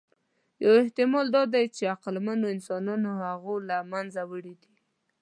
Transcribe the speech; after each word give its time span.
یو 0.63 0.71
احتمال 0.81 1.25
دا 1.35 1.41
دی، 1.53 1.65
چې 1.75 1.91
عقلمنو 1.93 2.45
انسانانو 2.55 3.09
هغوی 3.25 3.57
له 3.69 3.77
منځه 3.91 4.21
وړي 4.31 4.53
دي. 4.61 4.73